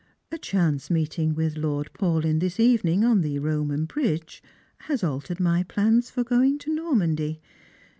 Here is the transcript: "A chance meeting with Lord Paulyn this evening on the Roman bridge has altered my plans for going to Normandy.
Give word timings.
"A 0.31 0.37
chance 0.39 0.89
meeting 0.89 1.35
with 1.35 1.55
Lord 1.57 1.91
Paulyn 1.93 2.39
this 2.39 2.59
evening 2.59 3.05
on 3.05 3.21
the 3.21 3.37
Roman 3.37 3.85
bridge 3.85 4.41
has 4.87 5.03
altered 5.03 5.39
my 5.39 5.61
plans 5.61 6.09
for 6.09 6.23
going 6.23 6.57
to 6.57 6.73
Normandy. 6.73 7.39